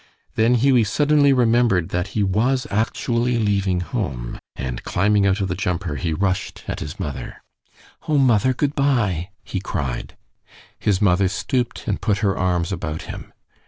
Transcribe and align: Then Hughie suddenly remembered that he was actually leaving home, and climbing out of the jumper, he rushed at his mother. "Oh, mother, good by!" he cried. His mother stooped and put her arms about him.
Then 0.33 0.55
Hughie 0.55 0.83
suddenly 0.83 1.31
remembered 1.31 1.89
that 1.89 2.17
he 2.17 2.23
was 2.23 2.65
actually 2.71 3.37
leaving 3.37 3.81
home, 3.81 4.39
and 4.55 4.83
climbing 4.83 5.27
out 5.27 5.41
of 5.41 5.47
the 5.47 5.53
jumper, 5.53 5.95
he 5.95 6.11
rushed 6.11 6.63
at 6.67 6.79
his 6.79 6.99
mother. 6.99 7.43
"Oh, 8.07 8.17
mother, 8.17 8.51
good 8.51 8.73
by!" 8.73 9.29
he 9.43 9.59
cried. 9.59 10.17
His 10.79 11.03
mother 11.03 11.27
stooped 11.27 11.87
and 11.87 12.01
put 12.01 12.17
her 12.25 12.35
arms 12.35 12.71
about 12.71 13.03
him. 13.03 13.31